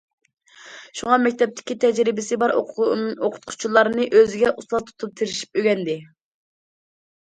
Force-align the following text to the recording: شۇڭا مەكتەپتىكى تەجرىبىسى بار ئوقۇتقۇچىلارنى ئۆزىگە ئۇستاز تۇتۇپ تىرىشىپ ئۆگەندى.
شۇڭا 1.01 1.19
مەكتەپتىكى 1.25 1.77
تەجرىبىسى 1.83 2.41
بار 2.45 2.55
ئوقۇتقۇچىلارنى 2.57 4.11
ئۆزىگە 4.11 4.57
ئۇستاز 4.57 4.93
تۇتۇپ 4.93 5.17
تىرىشىپ 5.25 5.59
ئۆگەندى. 5.67 6.03